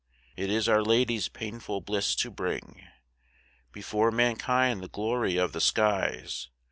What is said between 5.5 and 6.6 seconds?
the skies.